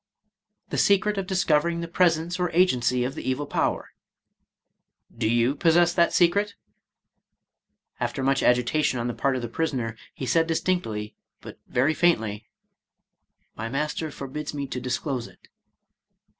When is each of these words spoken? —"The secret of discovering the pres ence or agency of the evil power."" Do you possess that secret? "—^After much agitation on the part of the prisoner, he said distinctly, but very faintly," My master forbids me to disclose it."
—"The 0.71 0.79
secret 0.79 1.19
of 1.19 1.27
discovering 1.27 1.81
the 1.81 1.87
pres 1.87 2.17
ence 2.17 2.39
or 2.39 2.49
agency 2.53 3.03
of 3.03 3.13
the 3.13 3.21
evil 3.29 3.45
power."" 3.45 3.89
Do 5.15 5.29
you 5.29 5.53
possess 5.53 5.93
that 5.93 6.11
secret? 6.11 6.55
"—^After 8.01 8.25
much 8.25 8.41
agitation 8.41 8.97
on 8.97 9.05
the 9.05 9.13
part 9.13 9.35
of 9.35 9.43
the 9.43 9.47
prisoner, 9.47 9.95
he 10.11 10.25
said 10.25 10.47
distinctly, 10.47 11.13
but 11.39 11.59
very 11.67 11.93
faintly," 11.93 12.47
My 13.55 13.69
master 13.69 14.09
forbids 14.09 14.55
me 14.55 14.65
to 14.69 14.81
disclose 14.81 15.27
it." 15.27 15.49